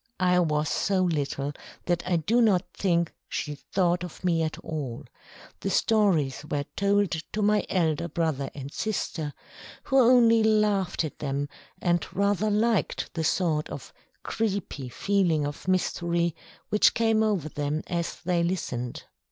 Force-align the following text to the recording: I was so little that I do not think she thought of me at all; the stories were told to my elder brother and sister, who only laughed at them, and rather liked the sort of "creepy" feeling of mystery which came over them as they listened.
I 0.19 0.39
was 0.39 0.67
so 0.67 1.03
little 1.03 1.53
that 1.85 2.01
I 2.09 2.15
do 2.15 2.41
not 2.41 2.65
think 2.73 3.13
she 3.29 3.53
thought 3.53 4.03
of 4.03 4.23
me 4.23 4.41
at 4.41 4.57
all; 4.57 5.05
the 5.59 5.69
stories 5.69 6.43
were 6.49 6.65
told 6.75 7.11
to 7.31 7.41
my 7.43 7.63
elder 7.69 8.07
brother 8.07 8.49
and 8.55 8.73
sister, 8.73 9.31
who 9.83 9.99
only 9.99 10.41
laughed 10.41 11.03
at 11.05 11.19
them, 11.19 11.49
and 11.79 12.03
rather 12.15 12.49
liked 12.49 13.13
the 13.13 13.23
sort 13.23 13.69
of 13.69 13.93
"creepy" 14.23 14.89
feeling 14.89 15.45
of 15.45 15.67
mystery 15.67 16.35
which 16.69 16.95
came 16.95 17.21
over 17.21 17.47
them 17.49 17.83
as 17.85 18.15
they 18.25 18.41
listened. 18.41 19.03